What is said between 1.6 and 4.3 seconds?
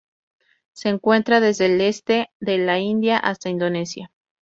el este de la India hasta Indonesia.